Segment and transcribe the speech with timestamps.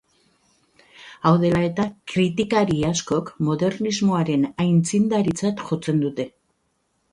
[1.29, 6.29] Hau dela eta, kritikari askok modernismoaren aitzindaritzat jotzen dute.